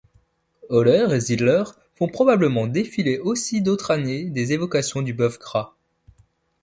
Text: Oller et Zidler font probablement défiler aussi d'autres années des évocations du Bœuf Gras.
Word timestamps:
Oller 0.69 1.09
et 1.11 1.19
Zidler 1.19 1.63
font 1.93 2.07
probablement 2.07 2.65
défiler 2.65 3.19
aussi 3.19 3.61
d'autres 3.61 3.91
années 3.91 4.25
des 4.31 4.51
évocations 4.51 5.03
du 5.03 5.13
Bœuf 5.13 5.37
Gras. 5.37 5.75